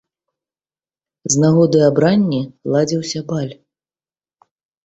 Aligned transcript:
З 1.33 1.43
нагоды 1.43 1.79
абранні 1.89 2.39
ладзіўся 2.77 3.19
баль. 3.29 3.53